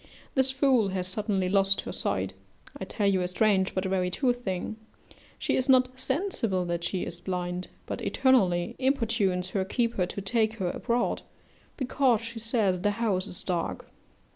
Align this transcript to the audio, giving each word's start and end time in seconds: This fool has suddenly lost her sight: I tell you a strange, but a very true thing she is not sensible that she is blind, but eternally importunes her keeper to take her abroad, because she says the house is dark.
This 0.33 0.49
fool 0.49 0.87
has 0.87 1.07
suddenly 1.07 1.47
lost 1.47 1.81
her 1.81 1.91
sight: 1.91 2.33
I 2.75 2.85
tell 2.85 3.05
you 3.05 3.21
a 3.21 3.27
strange, 3.27 3.75
but 3.75 3.85
a 3.85 3.89
very 3.89 4.09
true 4.09 4.33
thing 4.33 4.77
she 5.37 5.55
is 5.55 5.69
not 5.69 5.89
sensible 5.99 6.65
that 6.65 6.83
she 6.83 7.03
is 7.05 7.21
blind, 7.21 7.67
but 7.85 8.01
eternally 8.01 8.75
importunes 8.79 9.51
her 9.51 9.63
keeper 9.63 10.07
to 10.07 10.19
take 10.19 10.53
her 10.55 10.71
abroad, 10.71 11.21
because 11.77 12.21
she 12.21 12.39
says 12.39 12.81
the 12.81 12.97
house 12.97 13.27
is 13.27 13.43
dark. 13.43 13.85